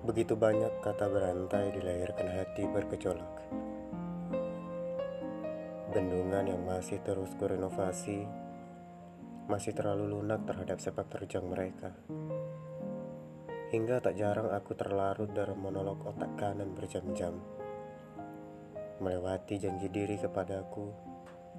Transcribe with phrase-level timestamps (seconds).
[0.00, 3.36] Begitu banyak kata berantai dilahirkan hati bergejolak.
[5.92, 8.24] Bendungan yang masih terus kurenovasi
[9.44, 11.92] masih terlalu lunak terhadap sepak terjang mereka.
[13.76, 17.36] Hingga tak jarang aku terlarut dalam monolog otak kanan berjam-jam.
[19.04, 20.88] Melewati janji diri kepadaku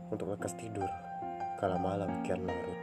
[0.09, 0.89] untuk lekas tidur
[1.61, 2.81] kala malam kian larut.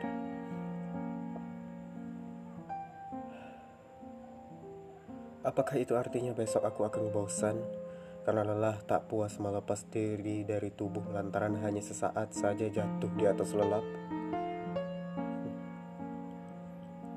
[5.47, 7.62] Apakah itu artinya besok aku akan bosan
[8.27, 13.54] karena lelah tak puas melepas diri dari tubuh lantaran hanya sesaat saja jatuh di atas
[13.54, 13.87] lelap?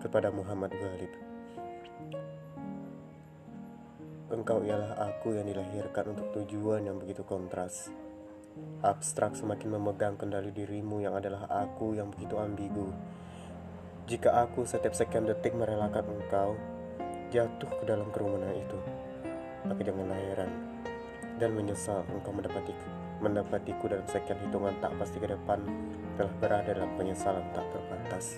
[0.05, 1.09] Kepada Muhammad Ghalib.
[4.29, 7.89] Engkau ialah aku yang dilahirkan untuk tujuan yang begitu kontras.
[8.85, 12.85] Abstrak semakin memegang kendali dirimu yang adalah aku yang begitu ambigu.
[14.05, 16.53] Jika aku setiap sekian detik merelakan engkau,
[17.31, 18.77] jatuh ke dalam kerumunan itu.
[19.63, 20.51] Maka janganlah heran
[21.39, 22.87] dan menyesal engkau mendapatiku,
[23.23, 25.63] mendapatiku dalam sekian hitungan tak pasti ke depan
[26.19, 28.37] telah berada dalam penyesalan tak terbatas.